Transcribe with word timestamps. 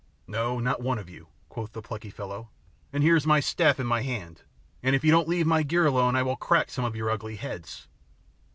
"No, 0.25 0.57
not 0.59 0.81
one 0.81 0.97
of 0.97 1.11
you," 1.11 1.27
quoth 1.47 1.73
the 1.73 1.81
plucky 1.83 2.09
fellow, 2.09 2.49
"and 2.91 3.03
here's 3.03 3.27
my 3.27 3.39
staff 3.39 3.79
in 3.79 3.85
my 3.85 4.01
hand, 4.01 4.41
and 4.81 4.95
if 4.95 5.03
you 5.03 5.11
don't 5.11 5.27
leave 5.29 5.45
my 5.45 5.61
gear 5.61 5.85
alone 5.85 6.15
I 6.15 6.23
will 6.23 6.35
crack 6.37 6.71
some 6.71 6.83
of 6.83 6.95
your 6.95 7.11
ugly 7.11 7.35
heads." 7.35 7.87